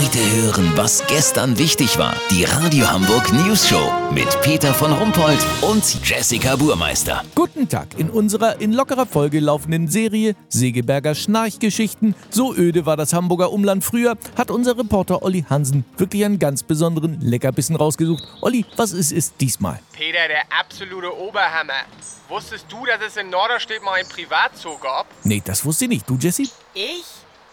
[0.00, 2.16] Heute hören, was gestern wichtig war.
[2.30, 7.22] Die Radio Hamburg News Show mit Peter von Rumpold und Jessica Burmeister.
[7.34, 7.88] Guten Tag.
[7.98, 13.84] In unserer in lockerer Folge laufenden Serie Segeberger Schnarchgeschichten, so öde war das Hamburger Umland
[13.84, 18.24] früher, hat unser Reporter Olli Hansen wirklich einen ganz besonderen Leckerbissen rausgesucht.
[18.40, 19.80] Olli, was ist es diesmal?
[19.92, 21.84] Peter, der absolute Oberhammer.
[22.30, 25.08] Wusstest du, dass es in Norderstedt mal ein Privatzoo gab?
[25.24, 26.08] Nee, das wusste ich nicht.
[26.08, 26.48] Du, Jessie?
[26.72, 27.04] Ich?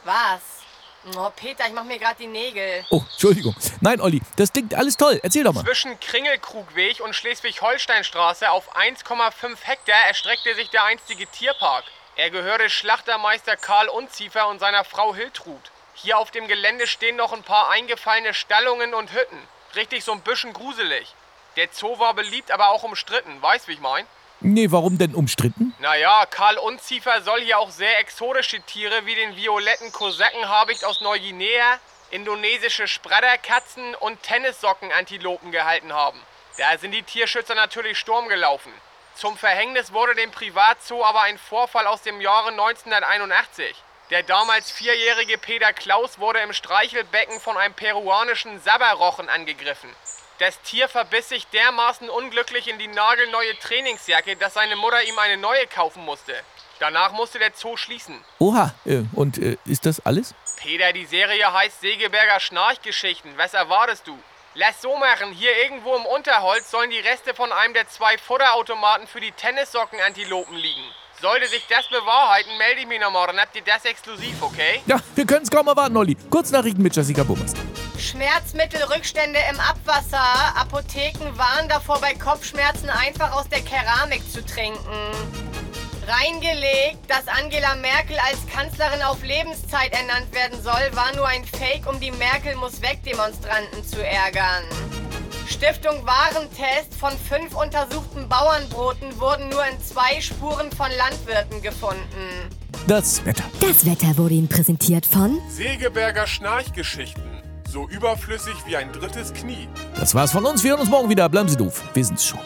[0.05, 0.56] Was?
[1.15, 2.85] Oh, Peter, ich mach mir gerade die Nägel.
[2.89, 3.55] Oh, Entschuldigung.
[3.79, 5.19] Nein, Olli, das klingt alles toll.
[5.23, 5.63] Erzähl doch mal.
[5.63, 11.85] Zwischen Kringelkrugweg und Schleswig-Holstein-Straße auf 1,5 Hektar erstreckte sich der einstige Tierpark.
[12.17, 15.71] Er gehörte Schlachtermeister Karl Unziefer und seiner Frau Hiltrud.
[15.93, 19.39] Hier auf dem Gelände stehen noch ein paar eingefallene Stallungen und Hütten.
[19.75, 21.13] Richtig so ein bisschen gruselig.
[21.55, 23.41] Der Zoo war beliebt, aber auch umstritten.
[23.41, 24.05] Weißt, wie ich mein?
[24.39, 25.73] Nee, warum denn umstritten?
[25.79, 31.79] Naja, Karl Unziefer soll hier auch sehr exotische Tiere wie den violetten Kosakenhabicht aus Neuguinea,
[32.11, 36.19] indonesische Spredderkatzen und Tennissockenantilopen gehalten haben.
[36.57, 38.71] Da sind die Tierschützer natürlich Sturm gelaufen.
[39.15, 43.75] Zum Verhängnis wurde dem Privatzoo aber ein Vorfall aus dem Jahre 1981.
[44.09, 49.89] Der damals vierjährige Peter Klaus wurde im Streichelbecken von einem peruanischen Sabberrochen angegriffen.
[50.39, 55.35] Das Tier verbiss sich dermaßen unglücklich in die nagelneue Trainingsjacke, dass seine Mutter ihm eine
[55.35, 56.33] neue kaufen musste.
[56.79, 58.23] Danach musste der Zoo schließen.
[58.39, 60.35] Oha, äh, und äh, ist das alles?
[60.57, 63.37] Peter, die Serie heißt Segeberger Schnarchgeschichten.
[63.37, 64.17] Was erwartest du?
[64.59, 69.05] Lass so machen, hier irgendwo im Unterholz sollen die Reste von einem der zwei Futterautomaten
[69.05, 70.81] für die Tennissockenantilopen liegen.
[71.21, 74.81] Sollte sich das bewahrheiten, melde ich mich nochmal, dann habt ihr das exklusiv, okay?
[74.87, 76.17] Ja, wir können es kaum erwarten, Olli.
[76.31, 77.53] Kurznachrichten mit Jessica Bummers.
[77.99, 80.25] Schmerzmittelrückstände im Abwasser.
[80.55, 85.66] Apotheken warnen davor, bei Kopfschmerzen einfach aus der Keramik zu trinken.
[86.07, 91.85] Reingelegt, dass Angela Merkel als Kanzlerin auf Lebenszeit ernannt werden soll, war nur ein Fake,
[91.85, 94.63] um die Merkel muss weg Demonstranten zu ärgern.
[95.49, 102.55] Stiftung Warentest von fünf untersuchten Bauernbroten wurden nur in zwei Spuren von Landwirten gefunden.
[102.87, 103.43] Das Wetter.
[103.59, 107.41] Das Wetter wurde Ihnen präsentiert von Segeberger Schnarchgeschichten.
[107.69, 109.67] So überflüssig wie ein drittes Knie.
[109.99, 110.63] Das war's von uns.
[110.63, 111.27] Wir hören uns morgen wieder.
[111.27, 111.83] Bleiben Sie doof.
[111.93, 112.39] Wir sind's schon.